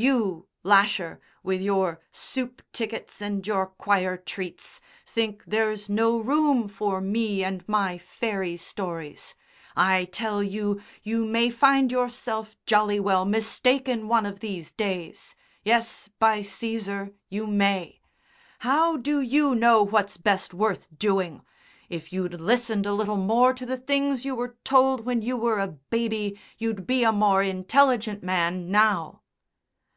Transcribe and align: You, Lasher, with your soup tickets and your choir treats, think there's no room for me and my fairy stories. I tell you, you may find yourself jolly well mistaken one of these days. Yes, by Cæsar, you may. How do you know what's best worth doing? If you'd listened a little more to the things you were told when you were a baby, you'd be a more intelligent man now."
You, 0.00 0.46
Lasher, 0.62 1.20
with 1.42 1.60
your 1.60 2.00
soup 2.12 2.62
tickets 2.72 3.20
and 3.20 3.44
your 3.44 3.66
choir 3.66 4.16
treats, 4.16 4.80
think 5.04 5.42
there's 5.44 5.88
no 5.88 6.18
room 6.18 6.68
for 6.68 7.00
me 7.00 7.42
and 7.42 7.68
my 7.68 7.98
fairy 7.98 8.56
stories. 8.58 9.34
I 9.74 10.04
tell 10.04 10.40
you, 10.40 10.80
you 11.02 11.24
may 11.24 11.50
find 11.50 11.90
yourself 11.90 12.56
jolly 12.64 13.00
well 13.00 13.24
mistaken 13.24 14.06
one 14.06 14.24
of 14.24 14.38
these 14.38 14.70
days. 14.70 15.34
Yes, 15.64 16.08
by 16.20 16.42
Cæsar, 16.42 17.12
you 17.28 17.48
may. 17.48 18.00
How 18.60 18.98
do 18.98 19.20
you 19.20 19.52
know 19.56 19.82
what's 19.82 20.16
best 20.16 20.54
worth 20.54 20.86
doing? 20.96 21.42
If 21.88 22.12
you'd 22.12 22.40
listened 22.40 22.86
a 22.86 22.94
little 22.94 23.16
more 23.16 23.52
to 23.52 23.66
the 23.66 23.76
things 23.76 24.24
you 24.24 24.36
were 24.36 24.56
told 24.62 25.00
when 25.04 25.22
you 25.22 25.36
were 25.36 25.58
a 25.58 25.66
baby, 25.66 26.38
you'd 26.56 26.86
be 26.86 27.02
a 27.02 27.10
more 27.10 27.42
intelligent 27.42 28.22
man 28.22 28.70
now." 28.70 29.22